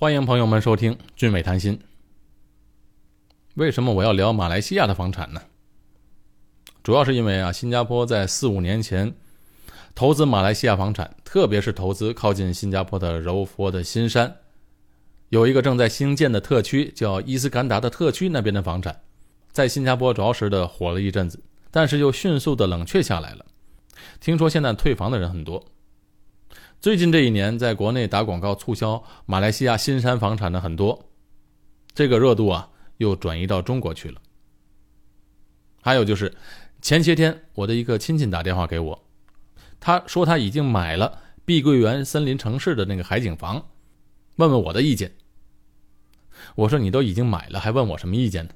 [0.00, 1.76] 欢迎朋友们收听《俊美谈心》。
[3.54, 5.42] 为什么我要聊马来西亚的房产呢？
[6.84, 9.12] 主要是因为啊，新加坡在四五年前
[9.96, 14.36] 投资马来西亚房产，特别是投资靠近新加坡的柔佛的新山，
[15.30, 19.00] 有一个正在兴建的特区叫伊斯干达的特区那边的房产，
[19.50, 21.42] 在新加坡着实的火了一阵子，
[21.72, 23.44] 但是又迅速的冷却下来了。
[24.20, 25.66] 听说现在退房的人很多。
[26.80, 31.10] 最近这一年，在国内打广告促销马来西亚新山房产的很多，
[31.92, 34.22] 这个热度啊又转移到中国去了。
[35.82, 36.32] 还有就是
[36.80, 39.04] 前些天我的一个亲戚打电话给我，
[39.80, 43.66] 他说他已经买了碧桂园森林城市的那个海景房，
[44.36, 45.16] 问问我的意见。
[46.54, 48.52] 我说你都已经买了，还问我什么意见呢？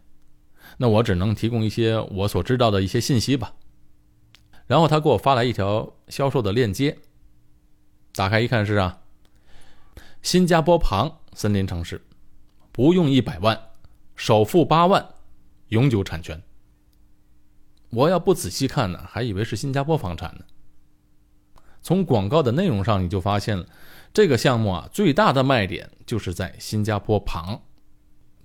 [0.77, 3.53] 那我只能提供一些我所知道的一些信息吧。
[4.69, 6.97] 然后他给我发来一条销售的链接。
[8.15, 9.01] 打开一看是啊，
[10.21, 12.05] 新加坡旁森林城市，
[12.71, 13.59] 不用一百万，
[14.17, 15.15] 首付八万，
[15.69, 16.43] 永久产权。
[17.89, 20.45] 我要不仔细看呢，还以为是新加坡房产呢。
[21.81, 23.67] 从广告的内容上，你就发现了
[24.13, 27.63] 这个项目啊，最大的卖点就是在新加坡旁。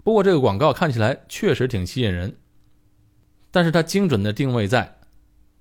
[0.02, 2.37] 不过这个广告看起来确实挺吸引人，
[3.52, 4.97] 但是它精准的定位在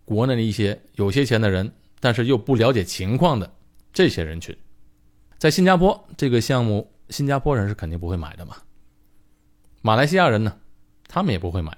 [0.05, 3.53] 国内的一些有些钱的人，但是又不了解情况的。
[3.97, 4.55] 这些人群，
[5.39, 8.55] 在新加坡这个项目，新加坡人是肯定不会买的嘛。
[9.81, 10.55] 马来西亚人呢，
[11.09, 11.75] 他们也不会买，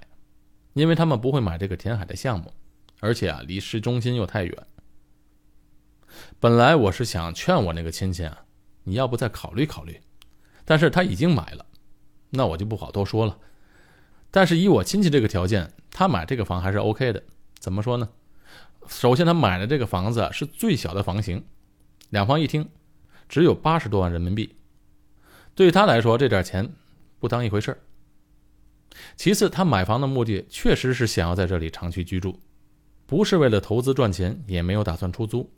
[0.73, 2.53] 因为他们不会买这个填海的项目，
[2.99, 4.67] 而且啊，离市中心又太远。
[6.41, 8.37] 本来我是想劝我那个亲戚啊，
[8.83, 10.01] 你要不再考虑考虑，
[10.65, 11.65] 但是他已经买了，
[12.31, 13.39] 那我就不好多说了。
[14.33, 17.23] 但是以我亲戚这个条件，他买这个房还是 OK 的。
[17.61, 18.09] 怎么说呢？
[18.89, 21.45] 首先，他买的这个房子是最小的房型。
[22.11, 22.69] 两房一厅，
[23.29, 24.55] 只有八十多万人民币，
[25.55, 26.69] 对他来说，这点钱
[27.19, 27.79] 不当一回事儿。
[29.17, 32.41] 其次，他买房的目的确实是想要在这里长期居住，
[33.07, 35.51] 不是为了投资赚钱，也没有打算出租。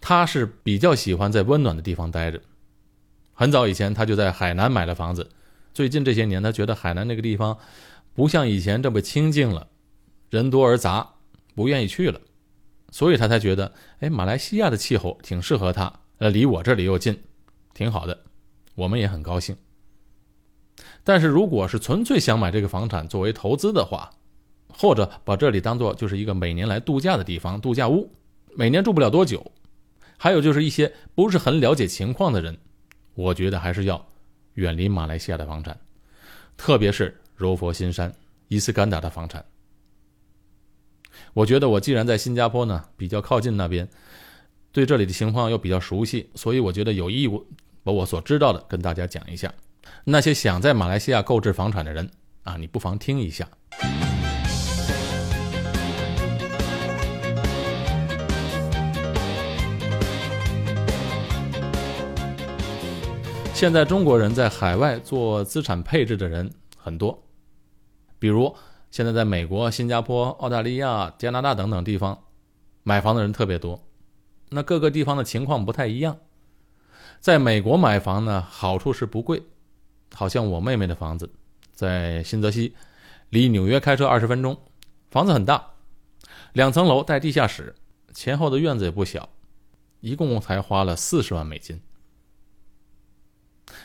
[0.00, 2.40] 他是比较喜欢在温暖的地方待着。
[3.32, 5.30] 很早以前，他就在海南买了房子。
[5.74, 7.58] 最近这些年，他觉得海南那个地方
[8.14, 9.68] 不像以前这么清静了，
[10.30, 11.14] 人多而杂，
[11.54, 12.20] 不愿意去了。
[12.90, 17.18] 所以他才觉得，哎，马来西亚的气候挺适合他，呃，离我这里又近，
[17.74, 18.18] 挺好的，
[18.74, 19.56] 我们也很高兴。
[21.04, 24.10] 但是如果是纯粹想买这个房产作为投资的话，
[24.68, 28.10] 或者把这里当做就是一个每年来度假的地方，度假屋，
[28.54, 29.52] 每年住不了多久，
[30.16, 32.56] 还有就是一些不是很了解情况的人，
[33.14, 34.06] 我觉得还是要
[34.54, 35.78] 远离马来西亚的房产，
[36.56, 38.12] 特别是柔佛新山、
[38.48, 39.44] 伊斯干达的房产。
[41.36, 43.86] 我觉得我既然在新加坡呢，比较靠近那边，
[44.72, 47.46] 对这里的情况又比较熟悉，所以我觉得有义务
[47.84, 49.52] 把我所知道的跟大家讲一下。
[50.04, 52.10] 那些想在马来西亚购置房产的人
[52.44, 53.46] 啊，你不妨听一下。
[63.52, 67.22] 现在中国人在海外做资产配置的人很多，
[68.18, 68.56] 比如。
[68.90, 72.24] 现在在美国、新加坡、澳大利亚、加拿大等等地方，
[72.82, 73.82] 买房的人特别多。
[74.48, 76.18] 那各个地方的情况不太一样。
[77.20, 79.42] 在美国买房呢，好处是不贵，
[80.14, 81.30] 好像我妹妹的房子
[81.72, 82.74] 在新泽西，
[83.30, 84.56] 离纽约开车二十分钟，
[85.10, 85.72] 房子很大，
[86.52, 87.74] 两层楼带地下室，
[88.14, 89.28] 前后的院子也不小，
[90.00, 91.80] 一共才花了四十万美金。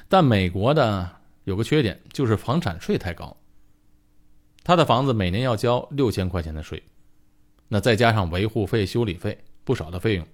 [0.07, 1.09] 但美国的
[1.45, 3.35] 有个缺点，就是房产税太高。
[4.63, 6.83] 他的房子每年要交六千块钱的税，
[7.67, 10.27] 那再加上维护费、修理费，不少的费用。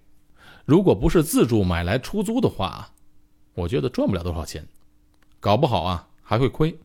[0.66, 2.94] 如果不是自住买来出租的话，
[3.54, 4.68] 我觉得赚不了多少钱，
[5.40, 6.78] 搞不好啊还会亏。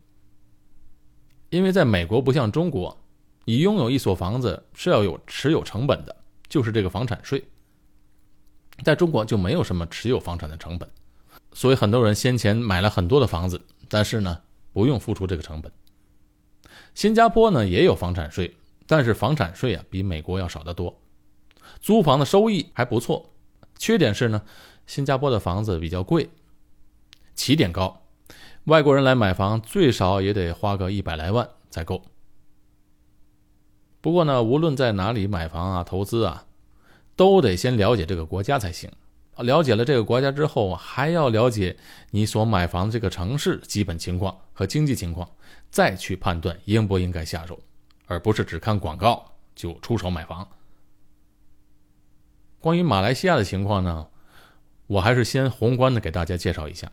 [1.50, 2.97] 因为在美国不像中国，
[3.44, 6.16] 你拥有一所房子是要有持有成本的，
[6.48, 7.44] 就是这个房产税。
[8.84, 10.88] 在中国就没有什么持有房产的成本，
[11.53, 14.41] 所以很多人先前买了很多的房子，但是呢
[14.72, 15.71] 不用付出这个成本。
[16.94, 18.54] 新加坡呢也有房产税，
[18.86, 21.00] 但是房产税啊比美国要少得多，
[21.80, 23.30] 租房的收益还不错。
[23.78, 24.42] 缺点是呢，
[24.86, 26.28] 新加坡的房子比较贵，
[27.34, 28.03] 起点高，
[28.65, 32.03] 外国人来买房最少也得花个一百来万才够。
[34.00, 36.47] 不过呢，无论在哪里买房啊、投资啊，
[37.16, 38.91] 都得先了解这个国家才行。
[39.38, 41.77] 了解了这个国家之后，还要了解
[42.10, 45.28] 你所买房这个城市基本情况和经济情况，
[45.72, 47.59] 再去判断应不应该下手，
[48.07, 50.47] 而不是只看广告就出手买房。
[52.60, 54.07] 关于马来西亚的情况呢，
[54.86, 56.92] 我还是先宏观的给大家介绍一下。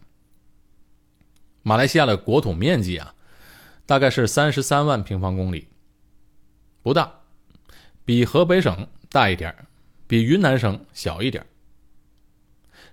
[1.61, 3.13] 马来西亚的国土面积啊，
[3.85, 5.67] 大概是三十三万平方公里，
[6.81, 7.11] 不大，
[8.05, 9.53] 比河北省大一点
[10.07, 11.45] 比云南省小一点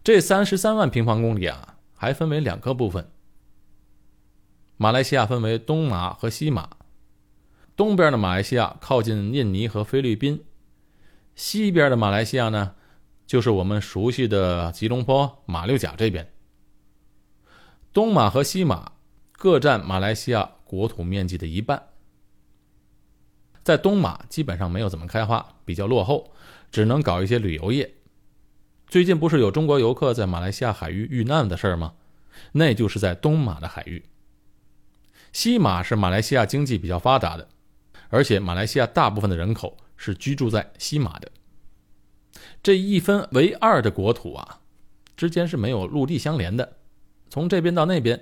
[0.03, 3.09] 这三十三万平方公里啊，还分为两个部分。
[4.79, 6.69] 马来西亚分为东马和西马，
[7.75, 10.45] 东边的马来西亚靠近印尼和菲律宾，
[11.35, 12.75] 西边的马来西亚呢，
[13.27, 16.31] 就是我们熟悉的吉隆坡、马六甲这边。
[17.95, 18.93] 东马和西马
[19.33, 21.83] 各占马来西亚国土面积的一半。
[23.65, 26.33] 在东马基本上没有怎么开发，比较落后，
[26.71, 27.95] 只能搞一些旅游业。
[28.87, 31.95] 最近不是有中国游客在马来西亚海域遇难的事儿吗？
[32.53, 34.05] 那就是在东马的海域。
[35.37, 37.47] 西马是马来西亚经济比较发达的，
[38.09, 41.31] 而且马来西亚大部分的人口是居住在西马的。
[42.63, 44.61] 这一分为二的国土啊，
[45.15, 46.79] 之间是没有陆地相连的，
[47.29, 48.19] 从这边到那边，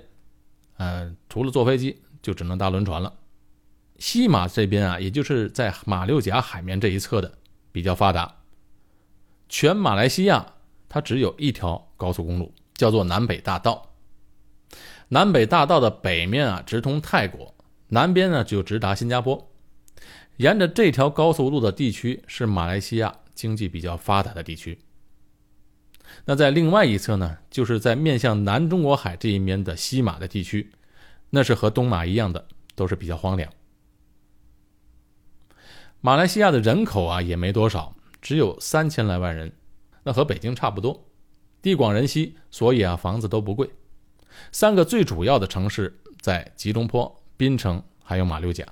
[0.75, 3.13] 呃，除了坐飞机，就只能搭轮船了。
[3.97, 7.37] 西马这边啊，也就是在马六甲海面这一侧的
[7.71, 8.39] 比较发达。
[9.47, 10.55] 全马来西亚
[10.89, 13.94] 它只有一条高速公路，叫做南北大道。
[15.09, 17.53] 南北大道的北面啊，直通泰国；
[17.89, 19.51] 南边呢，就直达新加坡。
[20.37, 24.77] 沿着这条高速路的地区是马来西亚经济比较发达的地区。
[26.25, 30.71] 那在另外一侧呢，就是在面向南中国海这一面的西马的地区，
[31.29, 33.51] 那是和东马一样的，都是比较荒凉。
[36.01, 39.51] 马来西亚的人口啊，也没多少，只有三千来万人，
[40.03, 41.05] 那和北京差不多，
[41.61, 43.69] 地广人稀，所以啊，房子都不贵。
[44.51, 48.65] 三个最主要的城市在吉隆坡、槟城还有马六甲，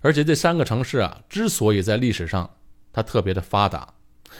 [0.00, 2.50] 而且这三个城市啊，之所以在历史上
[2.92, 3.94] 它特别的发达，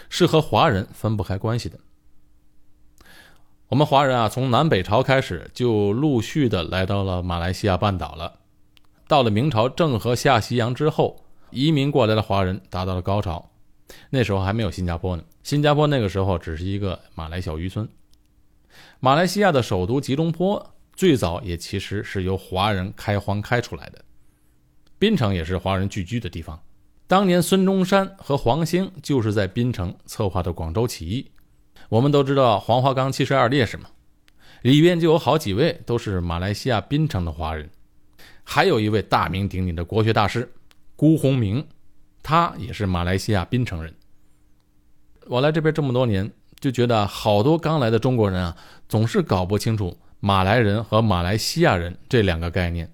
[0.08, 1.78] 是和华人分不开关系的。
[3.68, 8.40] 我们华人啊，从南北朝开始就陆续的来到了马来西亚半岛了。
[9.08, 13.50] 到了明朝郑和下西洋之后，移民过来的华人达到了高潮。
[14.10, 17.88] 那时候还没有新加坡呢，新加坡那个时候只是一个马来小渔村。
[19.04, 24.00] 马来西亚的首都吉隆坡最早也其实是由华人开荒开出来的，
[24.96, 26.56] 槟城也是华人聚居的地方。
[27.08, 31.28] 当年孙中山和黄兴就是在槟城策划的广州起义。
[31.88, 33.86] 我们都知道黄花岗七十二烈士嘛，
[34.62, 37.68] 里边就有好几位都是马来西亚槟城的华人，
[38.44, 40.48] 还有一位大名鼎鼎的国学大师
[40.94, 41.66] 辜鸿铭，
[42.22, 43.92] 他也是马来西亚槟城人。
[45.26, 46.32] 我来这边这么多年。
[46.62, 48.56] 就觉得好多刚来的中国人啊，
[48.88, 52.88] 总是搞不清楚马来人和马来西亚人这两个概念。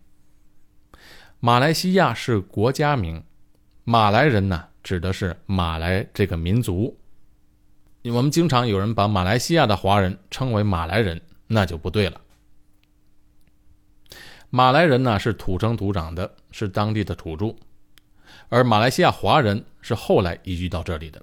[1.38, 3.22] 马来西亚是国家名，
[3.84, 6.98] 马来人呢指的是马来这个民族。
[8.04, 12.18] 我们经常有人把马来西亚的华人称为马来人，那就不对了。
[14.48, 17.54] 马来人呢是土生土长的，是当地的土著，
[18.48, 21.22] 而马来西亚华人是后来移居到这里的。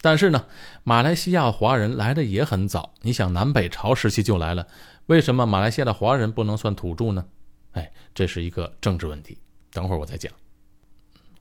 [0.00, 0.46] 但是呢，
[0.84, 2.94] 马来西亚华人来的也很早。
[3.02, 4.68] 你想，南北朝时期就来了，
[5.06, 7.26] 为什么马来西亚的华人不能算土著呢？
[7.72, 9.38] 哎，这是一个政治问题。
[9.72, 10.32] 等会儿我再讲。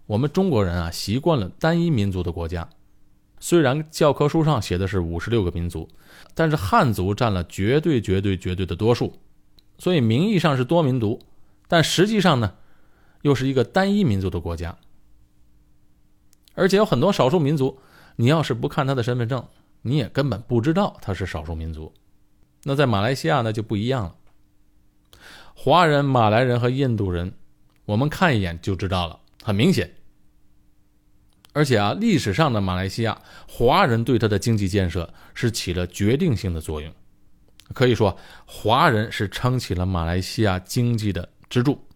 [0.07, 2.67] 我们中国人啊，习惯了单一民族的国家。
[3.39, 5.87] 虽然教科书上写的是五十六个民族，
[6.33, 9.13] 但是汉族占了绝对、绝对、绝对的多数，
[9.77, 11.21] 所以名义上是多民族，
[11.67, 12.55] 但实际上呢，
[13.21, 14.75] 又是一个单一民族的国家。
[16.55, 17.79] 而且有很多少数民族。
[18.17, 19.47] 你要是不看他的身份证，
[19.83, 21.93] 你也根本不知道他是少数民族。
[22.63, 24.15] 那在马来西亚呢就不一样了。
[25.53, 27.31] 华人、马来人和印度人，
[27.85, 29.93] 我们看一眼就知道了，很明显。
[31.53, 36.91] 而且啊，历史上的马来西亚华人对他的经济建设是起了决定性的作用，
[37.73, 41.87] 可以说华人是撑起了马来西亚经济的支柱。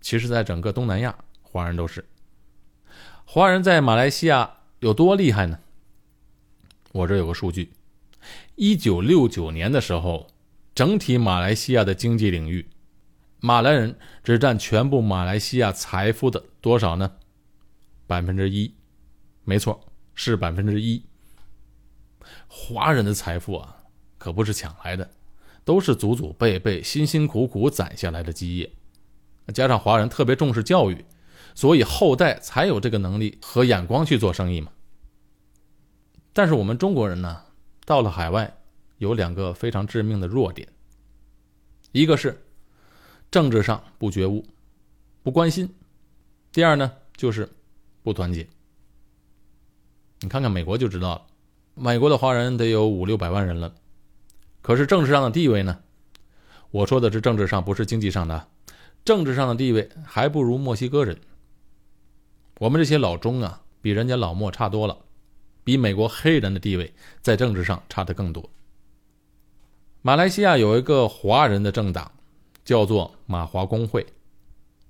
[0.00, 2.04] 其实，在整个东南亚，华人都是
[3.24, 4.50] 华人在马来西亚。
[4.82, 5.60] 有多厉害呢？
[6.90, 7.72] 我这有个数据：
[8.56, 10.26] 一九六九年的时候，
[10.74, 12.66] 整体马来西亚的经济领域，
[13.38, 17.12] 马来人只占全部马来西亚财富的多少呢？
[18.08, 18.74] 百分之一，
[19.44, 19.80] 没错，
[20.16, 21.00] 是百分之一。
[22.48, 23.84] 华人的财富啊，
[24.18, 25.08] 可不是抢来的，
[25.64, 28.68] 都是祖祖辈辈辛辛苦苦攒下来的基业。
[29.54, 31.04] 加上华人特别重视教育。
[31.54, 34.72] 所以后代才有这个能力和眼光去做生意嘛。
[36.32, 37.42] 但是我们中国人呢，
[37.84, 38.56] 到了海外
[38.98, 40.68] 有两个非常致命的弱点，
[41.92, 42.42] 一个是
[43.30, 44.46] 政治上不觉悟、
[45.22, 45.66] 不关心；
[46.52, 47.48] 第二呢就是
[48.02, 48.48] 不团结。
[50.20, 51.26] 你看看美国就知道了，
[51.74, 53.74] 美国的华人得有五六百万人了，
[54.62, 55.80] 可是政治上的地位呢，
[56.70, 58.48] 我说的是政治上，不是经济上的。
[59.04, 61.18] 政治上的地位还不如墨西哥人。
[62.62, 64.96] 我们这些老中啊，比人家老墨差多了，
[65.64, 68.48] 比美国黑人的地位在政治上差的更多。
[70.00, 72.12] 马来西亚有一个华人的政党，
[72.64, 74.06] 叫做马华工会，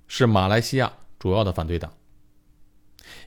[0.07, 1.91] 是马来西亚主要的反对党。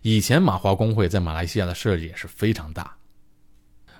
[0.03, 2.97] 以前马华工会在马来西亚的势力也是非常大。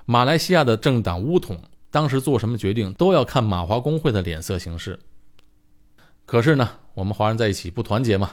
[0.05, 1.61] 马来西亚的政党巫统
[1.91, 4.97] 当时做什么决定都要看马华工会的脸色行事。
[6.25, 8.31] 可是呢，我们华人在一起不团结嘛。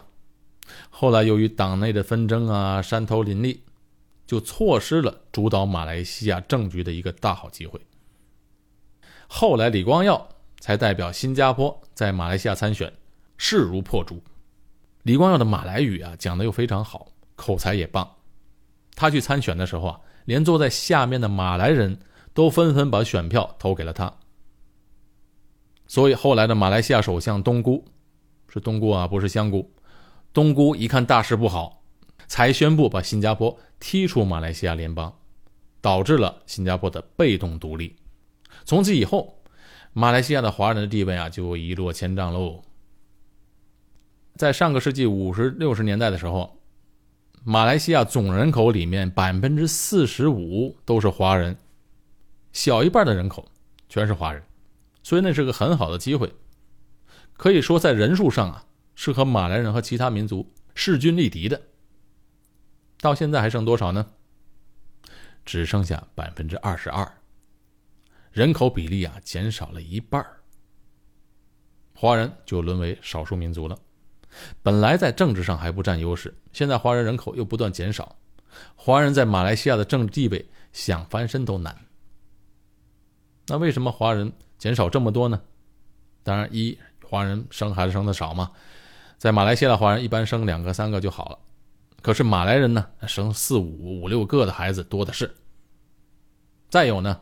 [0.89, 3.63] 后来由于党内的纷争啊，山头林立，
[4.25, 7.81] 就错失了主导马来西亚政局的一个大好机会。
[9.27, 10.29] 后来李光耀
[10.59, 12.93] 才代表新加坡在马来西亚参选，
[13.37, 14.21] 势如破竹。
[15.03, 18.09] 李光耀的马来语啊讲的又非常好，口才也棒。
[18.95, 21.99] 他去参选的时候啊，连坐在下面的马来人
[22.33, 24.13] 都纷纷把选票投给了他。
[25.87, 27.83] 所以后来的马来西亚首相东姑，
[28.47, 29.69] 是东姑啊，不是香菇。
[30.33, 31.83] 东姑一看大事不好，
[32.27, 35.13] 才宣布把新加坡踢出马来西亚联邦，
[35.79, 37.95] 导致了新加坡的被动独立。
[38.65, 39.37] 从此以后，
[39.93, 42.63] 马来西亚的华人的地位啊就一落千丈喽。
[44.35, 46.57] 在上个世纪五十六十年代的时候，
[47.43, 51.55] 马来西亚总人口里面百分之四十五都是华人，
[52.51, 53.47] 小一半的人口
[53.87, 54.41] 全是华人。
[55.03, 56.33] 所以那是个很好的机会，
[57.37, 61.61] 可以说在人数上啊是和马来人和其他民族势均力敌的。
[62.99, 64.05] 到现在还剩多少呢？
[65.45, 67.09] 只剩下百分之二十二，
[68.31, 70.25] 人口比例啊减少了一半
[71.93, 73.77] 华人就沦为少数民族了。
[74.61, 78.15] 本来在政治上还不占优势，现在华人人口又不断减少，
[78.75, 81.77] 华人在马来西亚的政治地位想翻身都难。
[83.47, 84.31] 那为什么华人？
[84.57, 85.41] 减少这么多呢？
[86.23, 88.49] 当然，一华人生孩子生的少嘛，
[89.23, 91.39] 在马来西亚的华人一般生两个三个就好了。
[92.01, 95.33] 可是马来人呢，生四五五六个的孩子多的是。
[96.69, 97.21] 再有呢，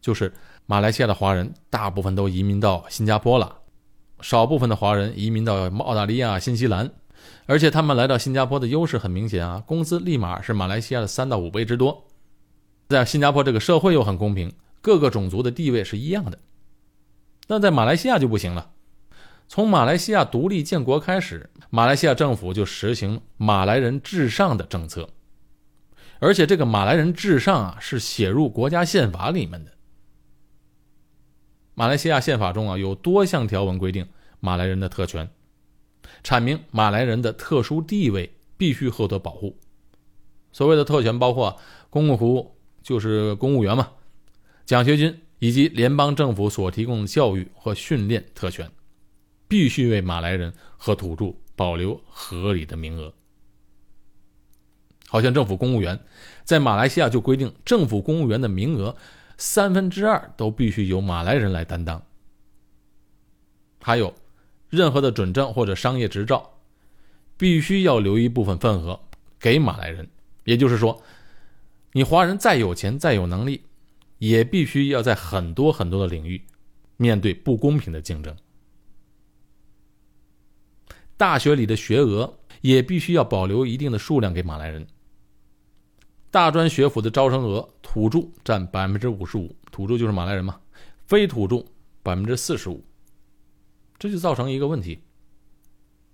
[0.00, 0.34] 就是
[0.66, 3.56] 马来西亚的华人大部分都移民到新加坡了，
[4.20, 6.90] 少部分的华人移民到澳大利亚、新西兰，
[7.46, 12.08] 而且他们来到新加坡的优势很明显啊，工资立马是马来西亚的三到五倍之多。
[12.88, 16.36] 在新加坡这个社会又很公平，各个种族的地位是一样的。
[17.46, 18.72] 那在马来西亚就不行了。
[19.48, 25.08] 从马来西亚独立建国开始，马来西亚政府就实行马来人至上的政策，
[26.18, 29.72] 而且这个马来人至上啊是写入国家宪法里面的。
[31.74, 34.06] 马来西亚宪法中啊有多项条文规定
[34.38, 35.30] 马来人的特权，
[36.22, 39.58] 阐明马来人的特殊地位必须获得保护。
[40.52, 43.88] 所谓的特权包括公共服务，就是公务员嘛，
[44.66, 45.20] 奖学金。
[45.40, 48.68] 以及联邦政府所提供的教育和训练特权，
[49.48, 53.12] 必须为马来人和土著保留合理的名额。
[55.08, 55.98] 好像政府公务员，
[56.44, 58.94] 在马来西亚就规定，政府公务员的名额
[59.36, 62.00] 三分之二都必须由马来人来担当。
[63.80, 64.14] 还有，
[64.68, 66.58] 任何的准证或者商业执照，
[67.36, 69.00] 必须要留一部分份额
[69.40, 70.08] 给马来人。
[70.44, 71.02] 也就是说，
[71.92, 73.62] 你华人再有钱再有能力。
[74.18, 76.42] 也必须要在很多很多的领域
[76.96, 78.36] 面对不公平的竞争。
[81.18, 84.86] 大学里的学额也必须要保留一定的数量给马来人。
[86.30, 90.60] 大专学府的招生额，土著占百分之五十五，土著就是马来人嘛，
[91.06, 91.64] 非土著
[92.02, 92.84] 百分之四十五。
[93.98, 95.02] 这就造成一个问题：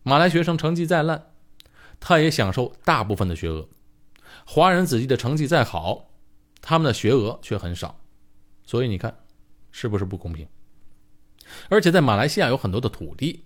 [0.02, 1.32] 马来学生成绩再烂，
[2.00, 3.68] 他也享受大部分的学额；
[4.46, 6.10] 华人子弟的成绩再好。
[6.66, 8.00] 他们的学额却很少，
[8.64, 9.14] 所以你看，
[9.70, 10.48] 是不是不公平？
[11.68, 13.44] 而且在马来西亚有很多的土地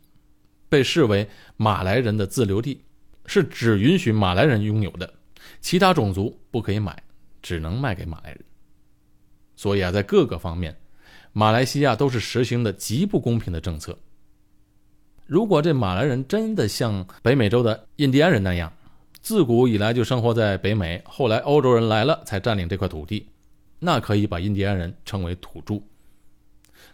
[0.68, 2.82] 被视为马来人的自留地，
[3.26, 5.12] 是只允许马来人拥有的，
[5.60, 7.02] 其他种族不可以买，
[7.42, 8.40] 只能卖给马来人。
[9.56, 10.76] 所以啊，在各个方面，
[11.32, 13.98] 马来西亚都是实行的极不公平的政策。
[15.26, 18.72] 如果这马来人真的像北美洲的印第安人那样，
[19.20, 23.28] 自古以来就生活在北美，后来欧洲人来了才占领这块土地，
[23.78, 25.82] 那可以把印第安人称为土著。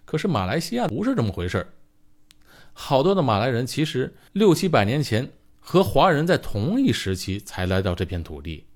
[0.04, 1.66] 可是马来西亚不是这么回事
[2.74, 8.66] 好多的马来人其实六七百年前和华人在同一时期才来到这片土地，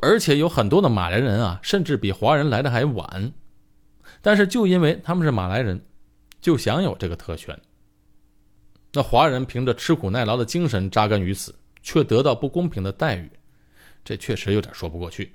[0.00, 3.34] 而且有很多的马来人啊，甚至比华人来的还晚。
[4.22, 5.84] 但是就因为他们是马来人，
[6.40, 7.60] 就享有这个特权。
[8.94, 11.54] 那华人凭着吃苦耐劳的精神扎根于此。
[11.84, 13.28] 却得到不公平的待遇，
[14.04, 15.32] 这确实有点说不过去。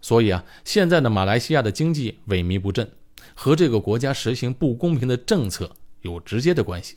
[0.00, 2.88] 所以啊，现在的马来西亚的经济萎靡不振，
[3.34, 6.96] 和这个国家实行不公平的政策有直接的关系。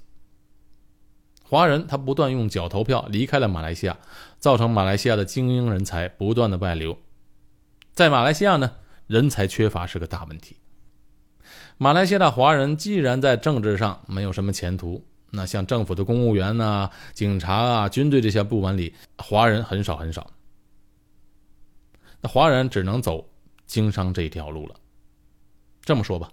[1.44, 3.98] 华人他不断用脚投票离开了马来西亚，
[4.38, 6.98] 造成马来西亚的精英人才不断的外流。
[7.91, 8.75] 在马来西亚呢，
[9.08, 10.58] 人才缺乏是个大问题。
[11.77, 20.32] 马来西亚的华人既然在政治上没有什么前途，那像政府的公务员呐、警察啊、军队这些部门里，华人很少很少。
[22.22, 23.27] 那华人只能走
[23.65, 24.75] 经商这一条路了。
[25.82, 26.32] 这么说吧，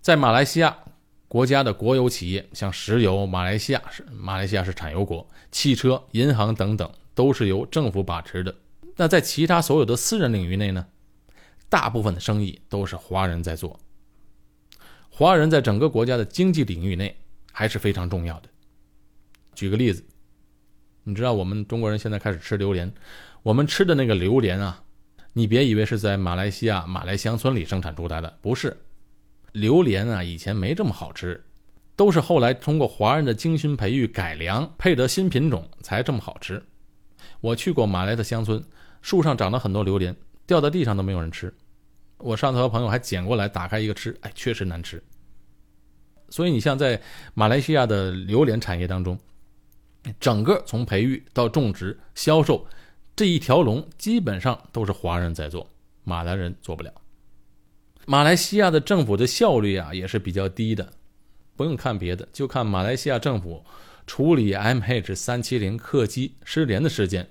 [0.00, 0.76] 在马来西亚，
[1.32, 8.54] 国家的国有企业像石油，马来西亚是马来西亚是产油国，汽车、银行等等都是由政府把持的。
[8.96, 10.86] 那在其他所有的私人领域内呢，
[11.70, 13.80] 大部分的生意都是华人在做。
[15.08, 17.16] 华人在整个国家的经济领域内
[17.50, 18.50] 还是非常重要的。
[19.54, 20.04] 举个例子，
[21.04, 22.92] 你知道我们中国人现在开始吃榴莲，
[23.42, 24.82] 我们吃的那个榴莲啊，
[25.32, 28.76] 你别以为是在马来西亚马来乡村里生产出来的，不是。
[29.52, 31.44] 榴莲啊，以前没这么好吃，
[31.94, 36.62] 都是后来通过华人的精心培育、改良，配得新品种才这么好吃。
[37.40, 38.62] 我去过马来的乡村，
[39.00, 40.16] 树上长了很多榴莲，
[40.46, 41.52] 掉在地上都没有人吃。
[42.18, 45.02] 我上次和朋友还捡过来打开一个吃，哎，确实难吃。
[46.30, 47.00] 所以你像在
[47.34, 49.18] 马来西亚的榴莲产业当中，
[50.18, 52.66] 整个从培育到种植、销售
[53.14, 55.68] 这一条龙，基本上都是华人在做，
[56.04, 56.90] 马来人做不了。
[58.06, 60.92] 马来西亚的政府的效率啊也是比较低的，
[61.56, 63.64] 不用看别的，就看马来西亚政府
[64.06, 67.28] 处理 MH 三七零客机失联的事件，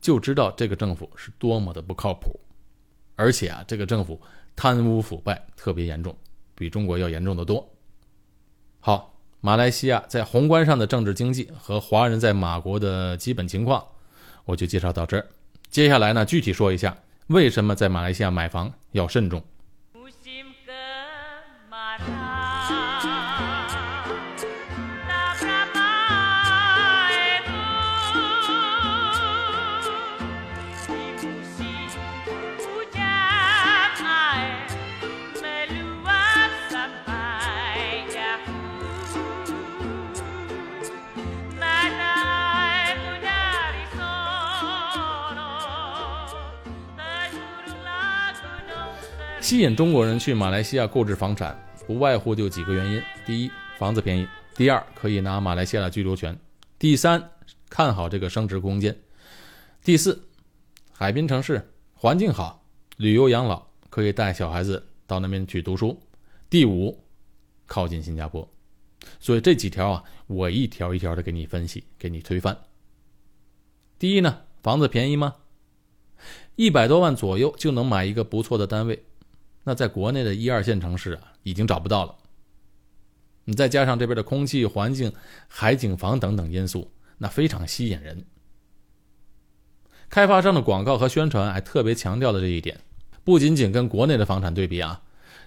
[0.00, 2.38] 就知道这个政府是多么的不靠谱。
[3.16, 4.20] 而且啊，这个政府
[4.54, 6.16] 贪污腐败特别严重，
[6.54, 7.68] 比中国要严重的多。
[8.78, 13.84] 好，马来西亚在宏观上的政治经济和华人在马国的基本情况，
[14.44, 15.26] 我就介绍到这儿。
[15.68, 16.96] 接下来呢，具体说一下
[17.26, 19.42] 为什么在马来西亚买房要慎重。
[49.56, 56.34] 吸引中国人去马来西亚购置房产，不外乎就几个原因：第一，房子便宜；第二，可以拿马来西亚的居留权；
[56.78, 57.30] 第三，
[57.70, 58.92] 看好这个升值空间；
[59.82, 60.28] 第四，
[60.92, 62.66] 海滨城市环境好，
[62.98, 65.98] 旅游养老可以带小孩子到那边去读书；
[66.50, 67.02] 第五，
[67.64, 68.46] 靠近新加坡。
[69.18, 72.54] 所以这几条啊，我一条一条的给你分析，给你推翻。
[73.98, 75.34] 第一呢，房子便宜吗？
[76.56, 79.02] 一百多万左右就能买一个不错的单位。
[79.68, 82.14] 那在国内的一二线城市啊，已经找不到了。
[83.44, 85.12] 你再加上这边的空气环境、
[85.48, 88.24] 海景房等等因素，那非常吸引人。
[90.08, 92.78] 开发商的广告和宣传还特别强调了这一点。
[93.24, 95.02] 不仅仅跟国内的房产对比啊，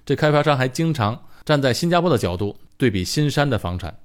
[0.05, 3.97] 这开发商还经常站在新加坡的角度对比新山的房产。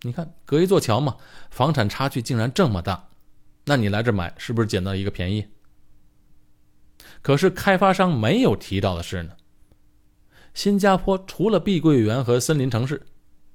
[0.00, 1.14] 你看，隔一座桥嘛，
[1.50, 3.06] 房产差距竟然这么大，
[3.66, 5.46] 那你来这买是不是捡到一个便宜？
[7.20, 9.34] 可是开发商没有提到的是呢。
[10.58, 13.06] 新加坡除了碧桂园和森林城市，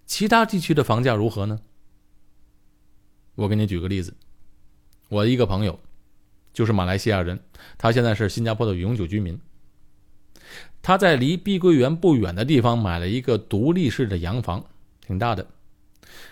[0.05, 1.59] 其他地区的房价如何呢？
[3.35, 4.15] 我给你举个例子，
[5.09, 5.77] 我一个朋友，
[6.53, 7.37] 就是马来西亚人，
[7.77, 9.37] 他现在是新加坡的永久居民。
[10.81, 14.65] 他在离碧桂园不远的地方买了一个独立式的洋房，
[15.05, 15.45] 挺大的，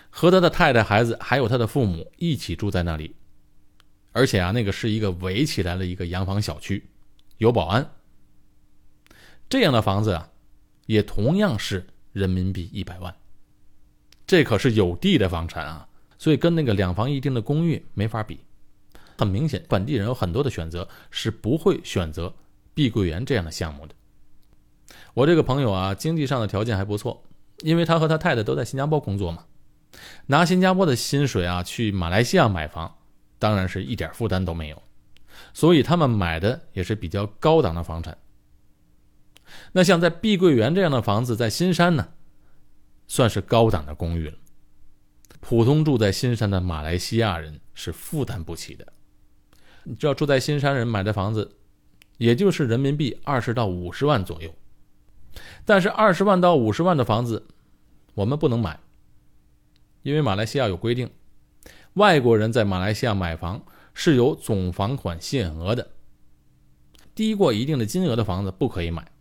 [0.08, 3.14] 和他的太太、孩子还有他的父母一起住在那里。
[4.12, 6.88] 而且啊，那个是一个围起来的一个洋房小区，
[7.36, 7.94] 有保安。
[9.50, 10.30] 这样的房子啊。
[10.86, 13.14] 也同样是人民币一百万，
[14.26, 18.40] 这可是有地的房产啊，所以跟那个两房一厅的公寓没法比。
[19.18, 22.34] 很明显，本地人有很多的选择，是不会选择
[22.74, 23.94] 碧桂园这样的项目的。
[25.14, 27.22] 我这个朋友啊，经济上的条件还不错，
[27.58, 29.44] 因为他和他太太都在新加坡工作嘛，
[30.26, 32.96] 拿新加坡的薪水啊去马来西亚买房，
[33.38, 34.82] 当然是一点负担都没有，
[35.54, 38.16] 所以他们买的也是比较高档的房产。
[39.72, 42.08] 那像在碧桂园这样的房子，在新山呢，
[43.06, 44.34] 算是高档的公寓了。
[45.40, 48.86] 普通住在新山的马来西亚人是负担不起的。
[49.84, 51.56] 你知道住在新山人买的房子，
[52.18, 54.54] 也就是人民币二十到五十万左右。
[55.64, 57.46] 但是二十万到五十万的房子，
[58.14, 58.78] 我们不能买，
[60.02, 61.10] 因为马来西亚有规定，
[61.94, 65.90] 外国人在马来西亚买房是有总房款限额的，
[67.14, 69.11] 低过一定的金额的房子不可以买。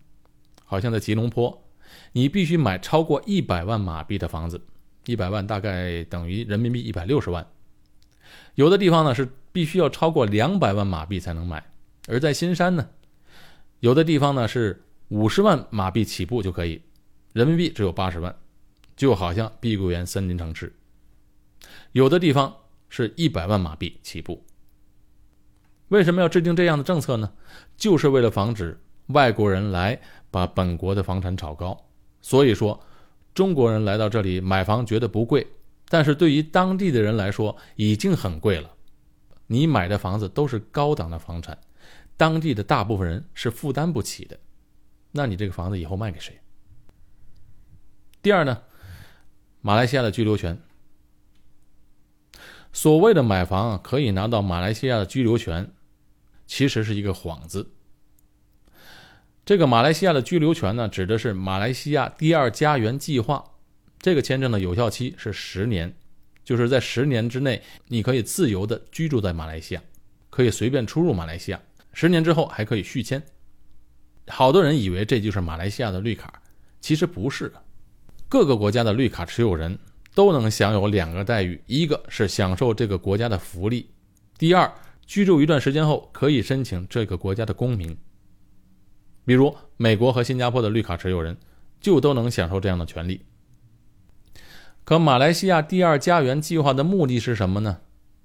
[0.71, 1.67] 好像在吉隆坡，
[2.13, 4.62] 你必须买超过一百万马币的房子，
[5.05, 7.45] 一百万大概等于人民币一百六十万。
[8.55, 11.62] 有的地方呢是必须要超过两百万马币才能买，
[12.07, 12.88] 而在新山呢，
[13.81, 16.81] 有的地方呢是五十万马币起步就可以，
[17.34, 18.34] 人民币只有八十万，
[18.95, 20.73] 就好像碧桂园森林城市。
[21.91, 22.55] 有的地方
[22.88, 24.45] 是一百万马币起步。
[25.89, 27.34] 为什么要制定这样的政策呢？
[27.75, 29.99] 就是为了防止外国人来
[30.32, 31.78] 把本国的房产炒高。
[32.22, 32.80] 所以说，
[33.36, 35.46] 中国人来到这里买房觉得不贵，
[35.89, 38.72] 但是对于当地的人来说已经很贵了。
[39.48, 41.60] 你买的房子都是高档的房产，
[42.15, 44.39] 当地的大部分人是负担不起的。
[45.12, 46.39] 那你这个房子以后卖给谁？
[48.22, 48.62] 第二呢，
[49.60, 50.58] 马来西亚的居留权。
[52.72, 55.74] 所谓的买房可以拿到马来西亚的居留权，
[56.48, 57.74] 其实是一个幌子。
[59.52, 63.44] 这个马来西亚的居留权呢，指的是马来西亚第二家园计划。
[64.00, 65.94] 这个签证的有效期是十年，
[66.46, 69.82] 就是在十年之内，你可以自由的居住在马来西亚，
[70.30, 71.60] 可以随便出入马来西亚。
[71.92, 73.22] 十年之后还可以续签。
[74.28, 76.42] 好多人以为这就是马来西亚的绿卡，
[76.80, 77.52] 其实不是。
[78.30, 79.78] 各个国家的绿卡持有人。
[80.16, 83.82] 都能享有两个待遇：一个是享受这个国家的福利；
[84.38, 84.74] 第二，
[85.06, 87.98] 居住一段时间后可以申请这个国家的公民。
[89.25, 91.38] 比如美国和新加坡的绿卡持有人
[91.79, 93.21] 就都能享受这样的权利。
[94.84, 97.79] 可马来西亚第二家园计划的目的是什么呢？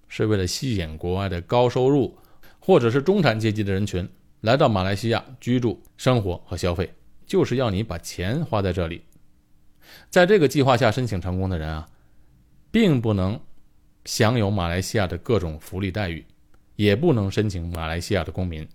[0.08, 2.16] 是为了吸引国外的高收入
[2.60, 4.08] 或者是中产阶级的人群
[4.40, 6.94] 来到马来西亚居住、生活和消费，
[7.26, 9.02] 就是要你把钱花在这里。
[10.08, 11.88] 在这个计划下申请成功的人啊，
[12.70, 13.38] 并不能
[14.04, 16.24] 享有马来西亚的各种福利待遇，
[16.76, 18.66] 也不能申请马来西亚的公民，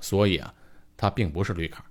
[0.00, 0.52] 所以啊，
[1.00, 1.82] 它并不是绿卡。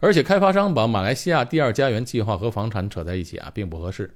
[0.00, 4.12] 而且开发商把马来西亚第二家园计划和房产扯在一起啊，并不合适，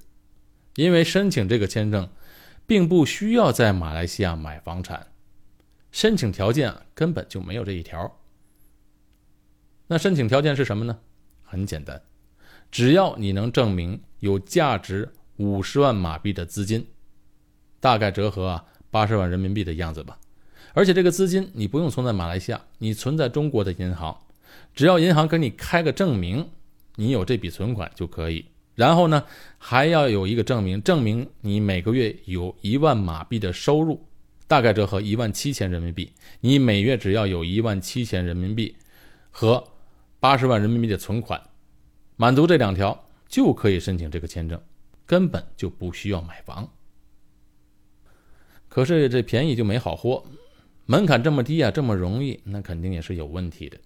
[0.75, 2.07] 因为申请这个签证，
[2.67, 5.07] 并不需要在马来西亚买房产，
[5.91, 8.19] 申请条件啊根本就没有这一条。
[9.87, 10.99] 那申请条件是什么呢？
[11.41, 11.99] 很简单。
[12.69, 16.87] 只要你能证明有价值五十万马币的资金，
[17.79, 20.19] 大概折合啊八十万人民币的样子吧。
[20.73, 24.17] 而且这个资金你不用存在马来西亚，你存在中国的银行，
[24.73, 26.49] 只要银行给你开个证明，
[26.95, 28.45] 你有这笔存款就可以。
[28.75, 29.23] 然后呢，
[29.57, 34.01] 还要有一个证明，证明你每个月有一万马币的收入，
[34.47, 36.09] 大概折合一万七千人民币。
[36.39, 38.75] 你每月只要有一万七千人民币
[39.29, 39.61] 和
[40.21, 41.41] 八十万人民币的存款。
[42.15, 44.59] 满足这两条就可以申请这个签证，
[45.05, 46.69] 根本就不需要买房。
[48.69, 50.23] 可是这便宜就没好货，
[50.91, 53.79] 门槛这么低啊，这么容易，那肯定也是有问题的。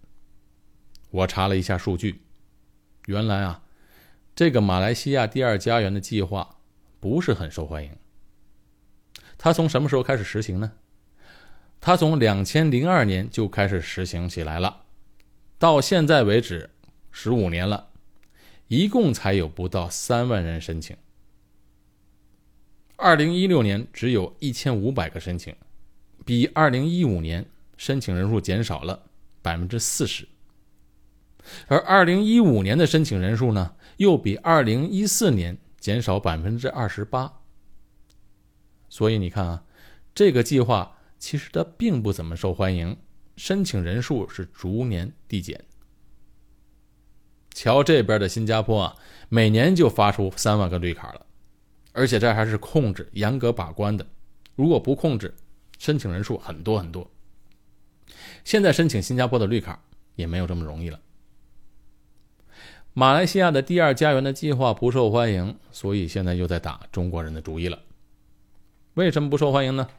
[1.11, 2.23] 我查了一下数据，
[3.05, 3.61] 原来啊，
[4.35, 6.57] 这个马来西亚第二家园的计划
[6.99, 7.91] 不是很受欢迎。
[9.37, 10.71] 它从什么时候开始实行呢？
[11.79, 14.85] 它从两千零二年就开始实行起来了，
[15.59, 16.71] 到现在为止
[17.11, 17.89] 十五年了。
[18.67, 20.97] 一共才有不到三万人申请。
[22.95, 25.55] 二零一六年只有一千五百个申请，
[26.25, 27.45] 比二零一五年
[27.77, 28.99] 申请人数减少了
[29.41, 30.27] 百分之四十。
[31.67, 37.31] 而二零一五年的申请人数呢，又比二零一四年减少百分之二十八。
[38.89, 39.63] 所以你看啊，
[40.15, 42.97] 这个计划其实它并不怎么受欢迎，
[43.37, 45.63] 申请人数是逐年递减。
[47.53, 48.95] 瞧这边的新加坡啊，
[49.29, 51.25] 每年就发出三万个绿卡了，
[51.93, 54.05] 而且这还是控制、严格把关的。
[54.55, 55.33] 如果不控制，
[55.77, 57.09] 申请人数很多很多。
[58.43, 59.81] 现在申请新加坡的绿卡
[60.15, 60.99] 也没有这么容易了。
[62.93, 67.79] 马来西亚的第二家园的计划不受欢迎，所以现在又在打中国人的主意了。
[68.93, 69.89] 为什么不受欢迎呢？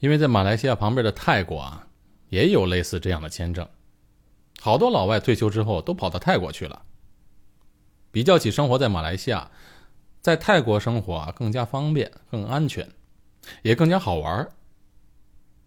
[0.00, 1.88] 因为在马来西亚旁边的泰国啊，
[2.28, 3.66] 也有类似这样的签证。
[4.60, 6.82] 好多老外退休之后都跑到泰国去了。
[8.10, 9.50] 比较起生活在马来西亚，
[10.20, 12.90] 在泰国生活啊更加方便、更安全，
[13.62, 14.48] 也更加好玩。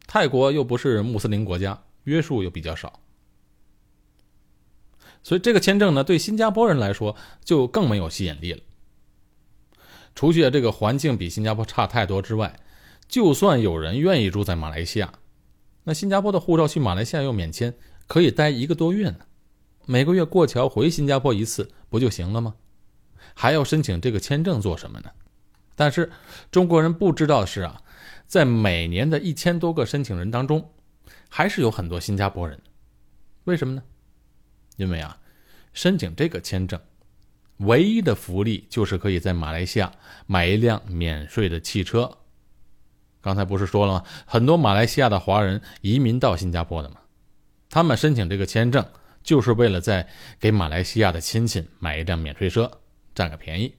[0.07, 2.99] 泰国又不是穆斯林国家，约束又比较少，
[5.23, 8.59] 所以这个签证呢，对新加坡人来说就更没有吸引力了。
[10.13, 12.59] 除去这个环境比新加坡差太多之外，
[13.07, 15.13] 就算有人愿意住在马来西亚，
[15.85, 17.73] 那新加坡的护照去马来西亚又免签。
[18.07, 19.19] 可以待一个多月呢，
[19.85, 22.55] 每个月过桥回新加坡一次不就行了吗？
[23.33, 25.09] 还要申请这个签证做什么呢？
[25.81, 26.11] 但是
[26.51, 27.81] 中国人不知道的是啊，
[28.27, 30.71] 在每年的一千多个申请人当中，
[31.27, 32.61] 还是有很多新加坡人。
[33.45, 33.81] 为什么呢？
[34.77, 35.17] 因为啊，
[35.73, 36.79] 申请这个签证，
[37.57, 39.91] 唯一的福利就是可以在马来西亚
[40.27, 42.15] 买一辆免税的汽车。
[43.19, 44.03] 刚才不是说了吗？
[44.27, 46.97] 很多马来西亚的华人移民到新加坡的嘛，
[47.71, 48.85] 他们申请这个签证
[49.23, 50.07] 就是为了在
[50.39, 52.69] 给马来西亚的亲戚买一辆免税车，
[53.15, 53.73] 占个便宜。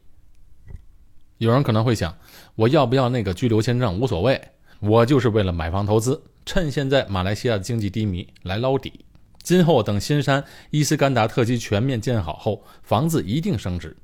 [1.42, 2.16] 有人可能会想，
[2.54, 4.40] 我要不要那个居留签证无所谓，
[4.78, 9.04] 我就是为了买房投资，趁现在马来西亚的经济低迷来捞底。
[9.42, 13.96] 今后等新山伊斯干达特区全面建好后，房子一定升值。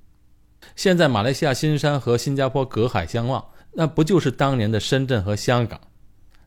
[0.74, 5.80] 现在马来西亚新山和新加坡隔海相望，那不就是当年的深圳和香港？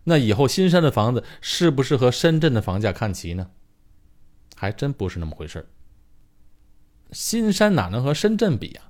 [0.04, 3.48] 那以后新山的房子是不是和深圳的房价看齐呢？
[4.58, 5.66] 还真不是那么回事儿
[7.14, 8.82] 新山哪能和深圳比呀？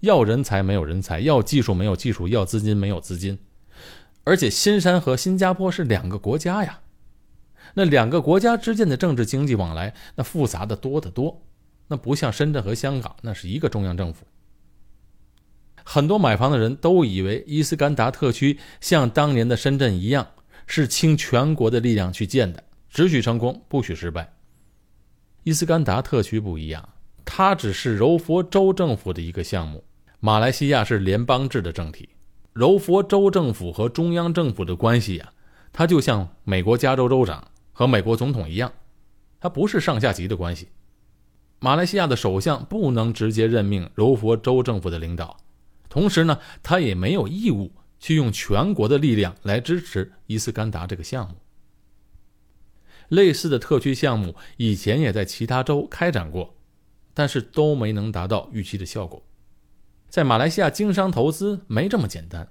[0.00, 3.38] 要人才没有人才，要技术没有技术，要资金没有资金。
[4.24, 6.80] 而且新山和新加坡是两个国家呀。
[7.74, 11.42] 那两个国家之间的政治经济往来，那复杂的多得多。
[11.88, 14.26] 那不像深圳和香港，那是一个中央政府。
[15.84, 20.26] 很多买房的人都以为伊斯干达特区像当年的深圳一样，
[20.66, 24.32] 是倾全国的力量去建的，只许成功，不许失败。
[25.44, 26.88] 伊斯干达特区不一样，
[27.26, 29.84] 它只是柔佛州政府的一个项目。
[30.20, 32.08] 马来西亚是联邦制的政体，
[32.54, 35.32] 柔佛州政府和中央政府的关系呀，
[35.70, 37.46] 它就像美国加州州长。
[37.78, 38.72] 和美国总统一样，
[39.38, 40.68] 它不是上下级的关系。
[41.58, 45.36] 马来西亚的首相不能直接任命柔佛州政府的领导，
[45.90, 51.34] 同时呢，他也没有义务去用全国的力量来支持伊斯干达这个项目。
[53.08, 56.55] 类似的特区项目以前也在其他州开展过，
[57.16, 59.22] 但是都没能达到预期的效果。
[60.10, 62.46] 在马来西亚经商投资没这么简单，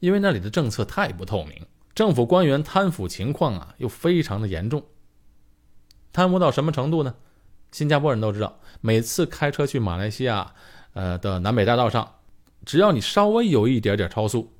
[0.00, 1.64] 因为那里的政策太不透明。
[1.94, 4.82] 政府官员贪腐情况啊，又非常的严重。
[6.12, 7.14] 贪污到什么程度呢？
[7.70, 10.54] 新加坡人都知道，每次开车去马来西亚，
[10.94, 12.16] 呃的南北大道上，
[12.64, 14.56] 只要你稍微有一点点超速，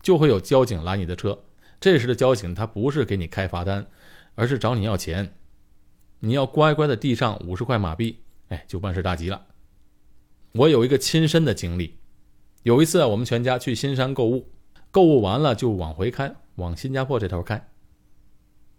[0.00, 1.38] 就会有交警拦你的车。
[1.78, 3.86] 这时的交警他不是给你开罚单，
[4.36, 5.34] 而是找你要钱。
[6.20, 8.23] 你要乖乖的递上五十块马币，
[8.66, 9.46] 就万事大吉了。
[10.52, 11.98] 我有一个亲身的经历，
[12.62, 14.52] 有一次我们全家去新山购物，
[14.90, 16.34] 购物完了就往回开。
[16.56, 17.68] 往新加坡这头开，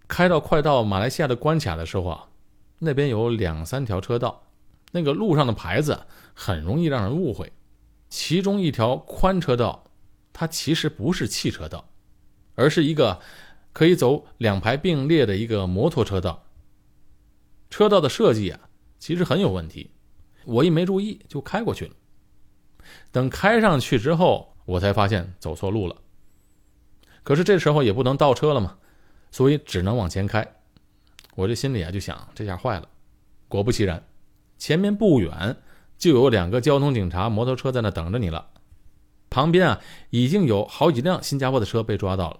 [0.07, 2.29] 开到快到马来西亚的关卡的时候啊，
[2.79, 4.43] 那边有两三条车道，
[4.93, 7.51] 那个路上的牌子很容易让人误会。
[8.09, 9.83] 其中一条宽车道，
[10.31, 11.89] 它其实不是汽车道，
[12.53, 13.19] 而是一个
[13.73, 16.45] 可以走两排并列的一个摩托车道。
[17.69, 18.64] 车道的设计啊，
[19.05, 19.91] 其实很有问题，
[20.45, 21.93] 我一没注意就开过去了。
[23.11, 25.95] 等开上去之后，我才发现走错路了。
[27.21, 28.79] 可是这时候也不能倒车了嘛，
[29.29, 30.43] 所以只能往前开。
[31.35, 32.89] 我这心里啊就想，这下坏了。
[33.47, 34.03] 果不其然，
[34.57, 35.55] 前面不远
[35.99, 38.47] 就有两个交通警察摩托车在那等着你了。
[39.29, 42.39] 旁边啊已经有好几辆新加坡的车被抓到了。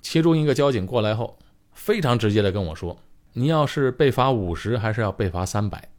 [0.00, 1.38] 其中一个交警过来后，
[1.74, 2.98] 非常直接的跟我说
[3.38, 5.90] ：“你要是被罚五十，还是要被罚三百？”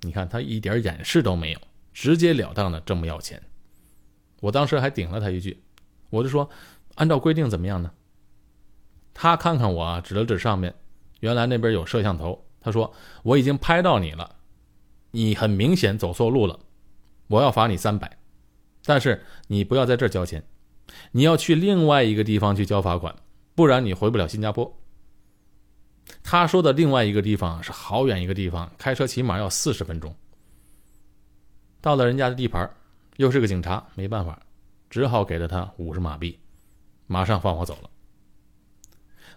[0.00, 1.60] 你看他一点掩饰都没有，
[1.92, 3.42] 直截了当的这么要钱。
[4.40, 5.62] 我当时还顶了他一句。
[6.08, 6.48] 我就说，
[6.94, 7.92] 按照规定怎么样呢？
[9.12, 10.74] 他看看我，指了指上面，
[11.20, 12.46] 原来那边有摄像头。
[12.62, 14.36] 他说：“我已经拍到你了，
[15.10, 16.60] 你很明显走错路了，
[17.26, 18.16] 我要罚你三百，
[18.86, 20.42] 但是你不要在这儿交钱，
[21.12, 23.14] 你要去另外一个地方去交罚款，
[23.54, 24.74] 不然你回不了新加坡。”
[26.22, 30.14] 他说的另外一个地方是好远一个地方，开车起码要四十分钟。
[31.80, 32.70] 到了人家的地盘，
[33.16, 34.38] 又是个警察，没办法。
[34.90, 36.38] 只好给了他五十马币，
[37.06, 37.88] 马上放我走了。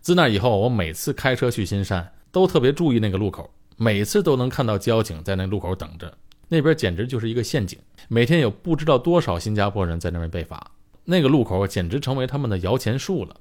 [0.02, 6.18] 自那以后，我每次开车去新山都特别注意那个路口，每次都能看到交警在那路口等着。
[6.48, 10.72] 那边简直就是一个陷阱，每天有不知道多少新加坡人在那边被罚。
[11.06, 13.36] 那个路口简直成为他们的摇钱树了。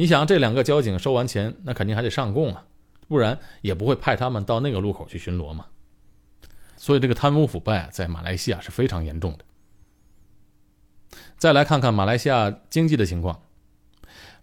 [0.00, 2.64] 你想，这两个交警收完钱，那肯定还得上供啊，
[3.08, 5.66] 不然也不会派他们到那个路口去巡逻嘛。
[6.76, 9.38] 所以，这个贪污腐败在马来西亚是非常严重的。
[11.36, 13.42] 再来看看马来西亚经济的情况。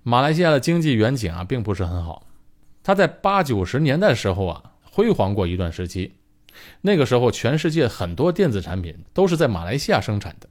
[0.03, 2.27] 马来西亚的经济远景啊，并不是很好。
[2.83, 6.15] 它在八九十年代的时候啊，辉煌过一段时期。
[6.81, 10.49] 那个时候，全世界很多电子产品都是在马来西亚生产的。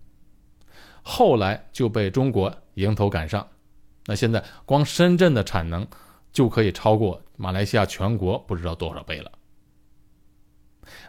[1.02, 3.46] 后来就被中国迎头赶上。
[4.06, 5.86] 那现在，光深圳的产能
[6.32, 9.32] 就可以超过马来西亚全国不知道多少倍了。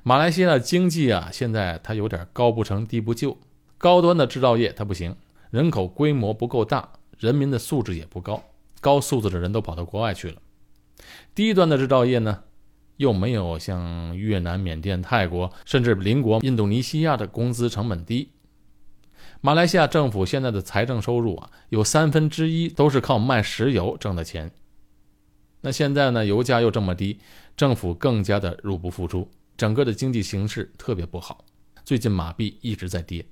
[0.03, 3.37] 马来西亚经济啊，现在它有点高不成低不就，
[3.77, 5.15] 高端的制造业它不行。
[5.51, 8.43] 人口规模不够大，人民的素质也不高，
[8.79, 10.41] 高素质的人都跑到国外去了。
[11.33, 12.43] 低端的制造业呢，
[12.97, 18.31] 又没有像越南、缅甸、泰国，甚至邻国印度尼西亚的工资成本低。
[19.45, 24.49] 马来西亚政府现在的财政收入啊，有三分之一都是靠卖石油挣的钱。
[25.61, 27.19] 那现在呢，油价又这么低，
[27.55, 31.45] 政府更加的入不敷出，整个的经济形势特别不好。
[31.83, 33.23] 最近马币一直在跌。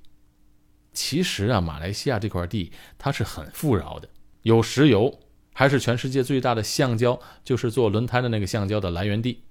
[0.92, 4.08] 其实啊，马来西亚这块地它是很富饶的，
[4.42, 5.18] 有石油，
[5.52, 9.42] 还是全世界最大的橡胶，就是做轮胎的那个橡胶的来源地。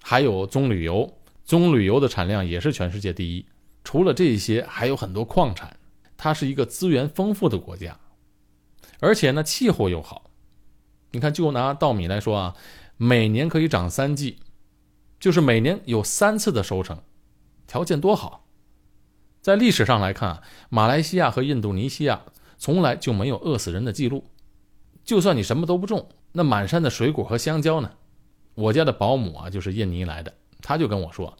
[0.00, 1.12] 还有棕榈油，
[1.44, 3.44] 棕榈油的产量也是全世界第一。
[3.82, 5.76] 除了这些，还有很多矿产。
[6.22, 7.98] 它是一个资源丰富的国家，
[8.98, 10.30] 而且呢，气候又好。
[11.12, 12.54] 你看，就拿稻米来说啊，
[12.98, 14.36] 每年可以长三季，
[15.18, 17.02] 就是每年有三次的收成，
[17.66, 18.46] 条件多好。
[19.40, 22.20] 在历史上来看，马来西亚和印度尼西亚
[22.58, 24.26] 从来就没有饿死人的记录。
[25.02, 27.90] 就算你什么都不种，那满山的水果和香蕉呢？
[28.54, 31.34] 我家的保姆啊，就是印尼来的，他就跟我说，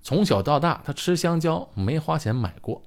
[0.00, 2.82] 从小到大他吃香蕉没花钱买过，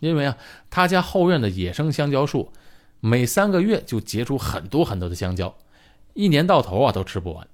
[0.00, 0.36] 因为啊，
[0.68, 2.52] 他家后院的野生香蕉树，
[3.00, 5.56] 每三个月就结出很多很多的香蕉，
[6.14, 7.46] 一年到头啊都吃不完。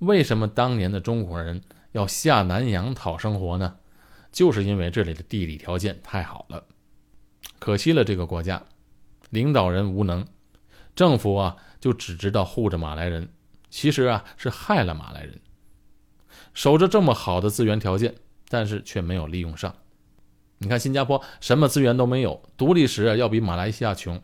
[0.00, 3.76] 为什么当年的中国人要下南洋讨生活呢？
[4.30, 6.64] 就是因为这里的地理条件太好了。
[7.58, 8.62] 可惜了这个国家，
[9.30, 10.26] 领导人无能，
[10.94, 13.28] 政府啊就只知道护着马来人。
[13.70, 15.40] 其实啊，是害了马来人，
[16.54, 18.14] 守着这么好的资源条件，
[18.48, 19.74] 但是却没有利用上。
[20.58, 24.20] 你看新加坡什么资源都没有，独立时要比马来西亚穷，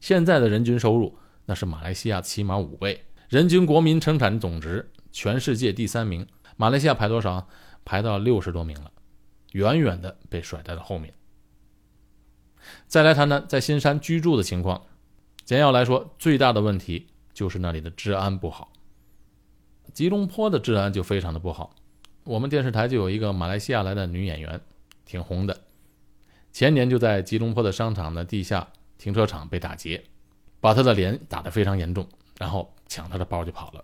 [0.00, 6.26] 现在的人均收入那是马来西亚起码五倍，人均国民生产总值全世界第三名，
[6.56, 7.48] 马来西亚排多少？
[7.84, 8.90] 排到六十多名了，
[9.52, 11.14] 远远的被甩在了后面。
[12.88, 14.86] 再来谈谈在新山居住的情况，
[15.44, 17.08] 简要来说，最大的问题。
[17.32, 18.72] 就是那里的治安不好，
[19.92, 21.76] 吉隆坡的治安就非常的不好。
[22.24, 24.58] 我们电视台就有一个马来西亚来的女演员，
[25.06, 25.58] 挺红的。
[26.52, 30.04] 前年就在吉隆坡的商场的地下停车场被打劫，
[30.60, 32.06] 把他的脸打得非常严重，
[32.38, 33.82] 然后抢他的包就跑了。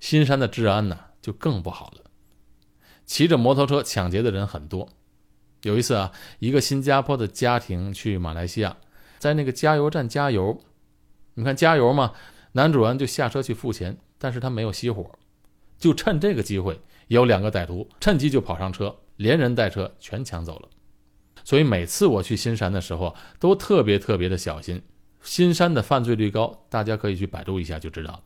[0.00, 2.02] 新山的治安呢就更不好了，
[3.06, 4.88] 骑着摩托车抢劫的人很多。
[5.62, 8.76] 有一次啊，一个新加坡的家庭去马来西亚，
[9.18, 10.60] 在那个加油站加油，
[11.34, 12.12] 你看加油嘛。
[12.56, 15.18] 男主人就下车去付钱，但是他没有熄火，
[15.76, 20.68] 就趁这个机会，有两个歹徒趁机就跑上车，连人带车全抢走了。
[21.44, 24.82] 所以每次我去新山的时候，都特别特别的小心。
[25.22, 28.22] 新山的犯罪率高，大家可以去百度一下就知道了。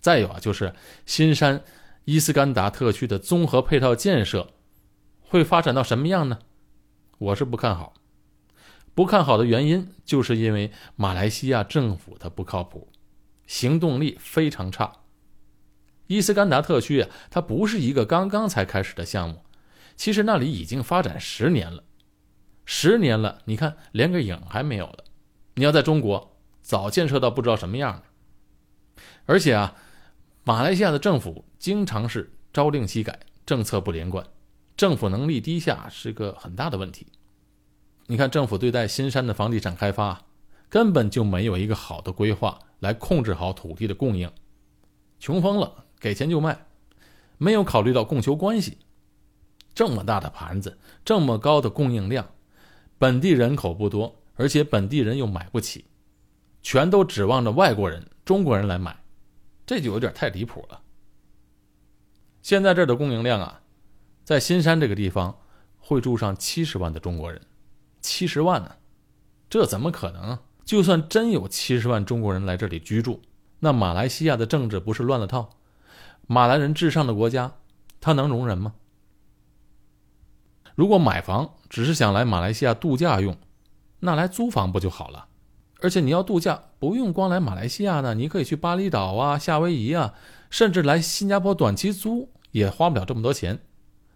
[0.00, 0.74] 再有啊，就是
[1.06, 1.62] 新山
[2.04, 4.50] 伊斯干达特区的综合配套建设
[5.20, 6.38] 会发展到什么样呢？
[7.18, 7.94] 我是不看好。
[8.94, 12.88] 不看好的原因，就是因为马来西亚政府它不靠谱，
[13.46, 15.03] 行动力非常差。
[16.06, 19.42] 伊斯干达特区啊，它不是一个刚刚才开始的项目，
[19.96, 21.84] 其实那里已经发展十年了，
[22.64, 25.04] 十年了，你看连个影还没有了。
[25.54, 28.02] 你要在中国，早建设到不知道什么样了。
[29.26, 29.74] 而且啊，
[30.44, 34.26] 马来西亚的政府经常是朝令夕改，政策不连贯，
[34.76, 37.06] 政府能力低下是个很大的问题。
[38.06, 40.26] 你看，政府对待新山的房地产开发，
[40.68, 44.30] 根本就没有一个好的规划来控制好土地的供应。
[45.18, 46.66] 穷疯了，给钱就卖，
[47.38, 48.76] 没有考虑到供求关系。
[49.74, 52.28] 这么大的盘子，这么高的供应量，
[52.98, 55.86] 本地人口不多，而且本地人又买不起，
[56.60, 59.02] 全都指望着外国人、中国人来买，
[59.64, 60.82] 这就有点太离谱了。
[62.42, 63.62] 现在这儿的供应量啊，
[64.24, 65.38] 在新山这个地方
[65.78, 67.40] 会住上七十万的中国人。
[68.02, 68.76] 七十万呢？
[69.48, 70.38] 这怎么可能？
[70.66, 73.22] 就算真有七十万中国人来这里居住，
[73.60, 75.48] 那马来西亚的政治不是乱了套？
[76.26, 77.52] 马来人至上的国家，
[78.00, 78.74] 他能容忍吗？
[80.74, 83.36] 如果买房只是想来马来西亚度假用，
[84.00, 85.28] 那来租房不就好了？
[85.80, 90.14] 而且你要度假，不用光来马来西亚呢，你可以去巴厘岛啊、夏威夷啊，
[90.50, 93.60] 甚至来新加坡短期租，也花不了这么多钱，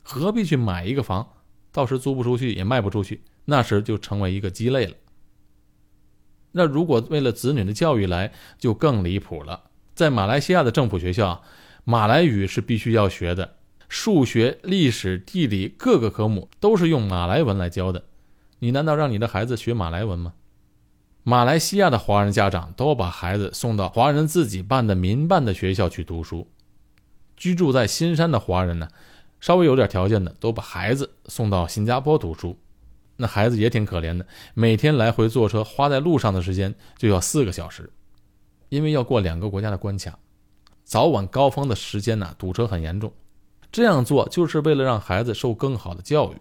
[0.03, 1.29] 何必去买一个房？
[1.71, 3.23] 到时租不出去，也卖不出去。
[3.45, 4.95] 那时就成为一个鸡肋了。
[6.53, 9.65] 那如果为了子女的教育来，就更离谱了。
[9.95, 11.43] 在马来西亚的政府学校，
[11.91, 13.55] 马来语是必须要学的，
[13.89, 18.05] 数学、历史、地理各个科目都是用马来文来教的。
[18.59, 20.35] 你难道让你的孩子学马来文吗？
[21.23, 26.47] 马来西亚的华人家长都把孩子送到华人自己办的民办的学校去读书。
[27.39, 28.89] 居住在新山的华人呢，
[29.41, 32.59] 稍微有点条件的，都把孩子送到新加坡读书。
[33.17, 37.91] 那孩子也挺可怜的，每天来回坐车，花在路上的时间就要四个小时，
[38.69, 40.19] 因为要过两个国家的关卡。
[40.89, 43.13] 早晚高峰的时间呢，堵车很严重。
[43.71, 46.37] 这样做就是为了让孩子受更好的教育。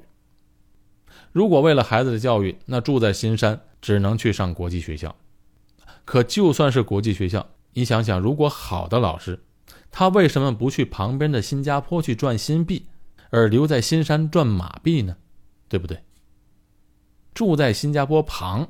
[1.34, 5.14] 如果为了孩子的教育，那住在新山只能去上国际学校。
[6.06, 9.44] 可就算是国际学校，你想想，如果好的老师，
[9.92, 12.86] 他为什么不去旁边的新加坡去赚新币，
[13.30, 15.18] 而留在新山赚马币呢？
[15.68, 16.06] 对不对？
[17.34, 18.70] 住在新加坡旁，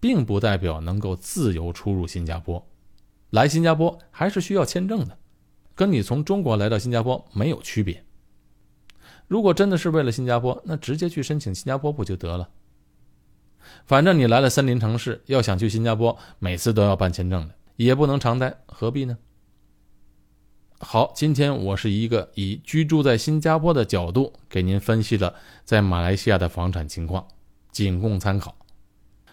[0.00, 2.66] 并不代表能够自由出入新加坡。
[3.30, 5.18] 来新加坡还是需要签证的，
[5.74, 8.04] 跟你从中国来到新加坡没有区别。
[9.26, 12.48] 如果真的是为了新加坡，那直接去申请新加坡不就得了？
[13.84, 19.18] 反正你来了森林城市，要想去新加坡，每次都要办签证的，也不能常待，何必呢？
[20.80, 27.28] 好，今天我是一个以居住在新加坡的角度给您分析了在马来西亚的房产情况，
[27.70, 28.56] 仅供参考。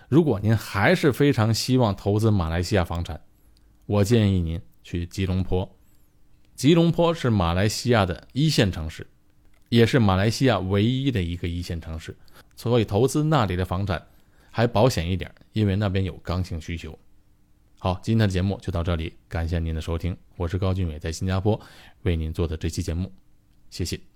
[0.09, 3.21] 如果您还是非常希望投资马来西亚房产，
[3.86, 5.77] 我建议您去吉隆坡。
[6.55, 9.07] 吉隆坡是马来西亚的一线城市。
[9.69, 12.15] 也是马来西亚唯一的一个一线城市，
[12.55, 14.07] 所以投资那里的房产
[14.51, 16.97] 还保险一点，因为那边有刚性需求。
[17.79, 21.59] 好，今天的节目就到这里，感谢您的收听，我是高俊伟，在新加坡
[22.03, 23.11] 为您做的这期节目，
[23.71, 24.14] 谢谢。